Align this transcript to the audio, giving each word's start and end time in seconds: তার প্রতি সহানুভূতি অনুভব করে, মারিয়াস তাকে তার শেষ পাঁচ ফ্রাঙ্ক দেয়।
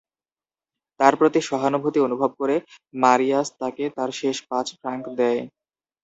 তার 0.99 1.13
প্রতি 1.15 1.39
সহানুভূতি 1.41 1.99
অনুভব 2.07 2.31
করে, 2.39 2.55
মারিয়াস 2.93 3.47
তাকে 3.59 3.83
তার 3.97 4.09
শেষ 4.19 4.37
পাঁচ 4.49 4.67
ফ্রাঙ্ক 4.79 5.03
দেয়। 5.19 5.41